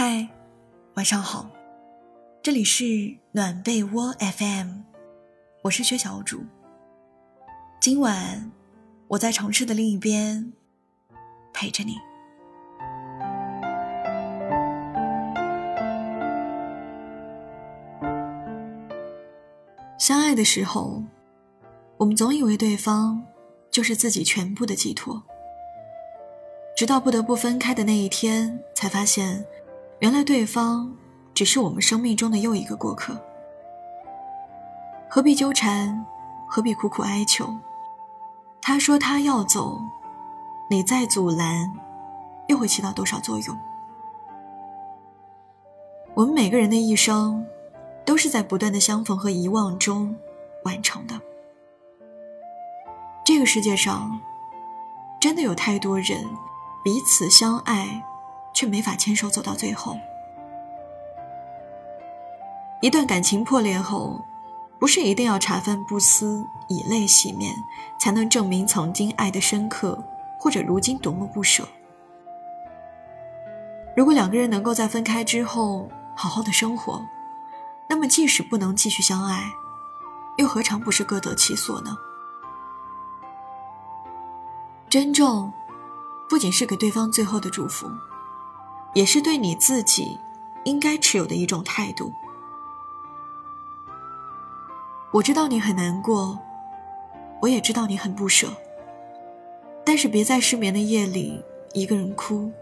[0.00, 0.28] 嗨，
[0.94, 1.50] 晚上好，
[2.40, 4.82] 这里是暖被窝 FM，
[5.62, 6.44] 我是薛小主。
[7.80, 8.48] 今晚
[9.08, 10.52] 我在城市的另一边
[11.52, 11.96] 陪着你。
[19.98, 21.02] 相爱的时候，
[21.96, 23.20] 我们总以为对方
[23.68, 25.20] 就是自己全部的寄托，
[26.76, 29.44] 直到不得不分开的那一天，才发现，
[30.00, 30.92] 原来对方
[31.34, 33.16] 只是我们生命中的又一个过客。
[35.08, 36.04] 何必纠缠？
[36.46, 37.56] 何必苦苦哀求？
[38.60, 39.80] 他说他要走，
[40.70, 41.72] 你再阻拦，
[42.48, 43.58] 又会起到多少作用？
[46.14, 47.46] 我们每个人的一生。
[48.08, 50.16] 都是在不断的相逢和遗忘中
[50.64, 51.20] 完成的。
[53.22, 54.18] 这个世界上，
[55.20, 56.24] 真的有太多人
[56.82, 58.02] 彼此相爱，
[58.58, 59.96] 却没法牵手走到最后。
[62.80, 64.20] 一段感情破裂后，
[64.80, 67.54] 不是一定要茶饭不思、以泪洗面，
[68.00, 70.02] 才能证明曾经爱的深刻，
[70.40, 71.68] 或者如今多么不舍。
[73.96, 77.00] 如果两个人能够在分开之后好好的生活，
[77.88, 79.52] 那么，即使不能继续相爱，
[80.36, 81.96] 又何尝不是各得其所呢？
[84.88, 85.52] 珍重，
[86.28, 87.88] 不仅是给对方最后的祝福，
[88.94, 90.18] 也是对你自己
[90.64, 92.12] 应该持有的一种态度。
[95.12, 96.38] 我知道你很难过，
[97.40, 98.52] 我也知道你很不舍，
[99.84, 102.52] 但是别在失眠的夜里一个人哭，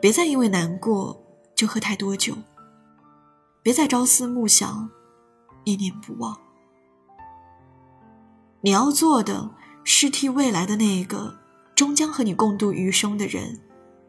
[0.00, 1.20] 别再因为难过
[1.54, 2.34] 就喝太多酒。
[3.62, 4.88] 别再朝思暮想，
[5.64, 6.38] 念念不忘。
[8.62, 9.50] 你要做的
[9.84, 11.38] 是替未来的那个
[11.74, 13.60] 终将和你共度余生的人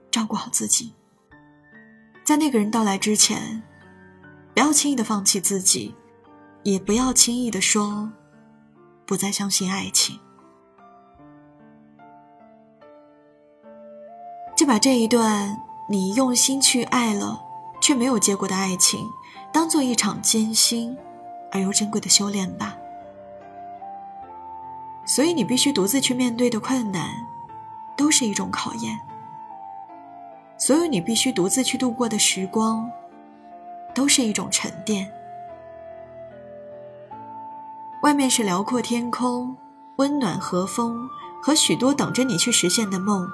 [0.09, 0.93] 照顾好自己。
[2.29, 3.63] 在那个人到来之前，
[4.53, 5.95] 不要轻易的放弃自己，
[6.61, 8.07] 也不要轻易的说
[9.07, 10.19] 不再相信爱情。
[14.55, 17.41] 就把这一段你用心去爱了
[17.81, 19.03] 却没有结果的爱情。
[19.51, 20.95] 当做一场艰辛
[21.51, 22.77] 而又珍贵的修炼吧。
[25.03, 27.25] 所以，你必须独自去面对的困难，
[27.97, 28.95] 都是一种考验；
[30.69, 32.87] 所有你必须独自去度过的时光，
[33.95, 35.11] 都是一种沉淀。
[38.03, 39.57] 外面是辽阔天空、
[39.95, 41.09] 温暖和风
[41.41, 43.27] 和许多等着你去实现的梦。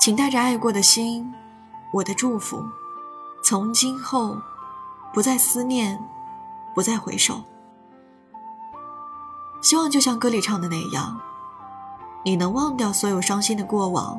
[0.00, 1.30] 请带着爱过的心，
[1.92, 2.64] 我的祝福，
[3.44, 4.38] 从今后。
[5.12, 6.02] 不再思念，
[6.74, 7.42] 不再回首。
[9.60, 11.20] 希望就像歌里唱的那样，
[12.24, 14.18] 你能忘掉所有伤心的过往，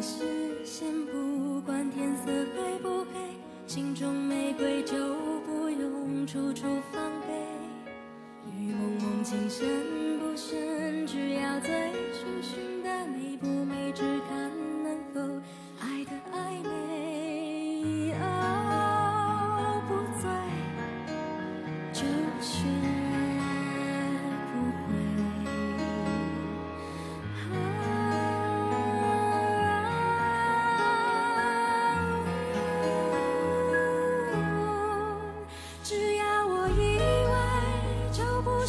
[0.00, 0.37] this.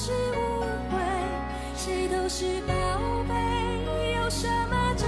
[0.02, 0.98] 是误会
[1.76, 2.74] 谁都是宝
[3.28, 3.36] 贝
[4.16, 5.06] 有什么真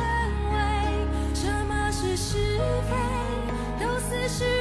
[0.52, 2.38] 伪什么是是
[2.90, 2.96] 非
[3.80, 4.61] 都似是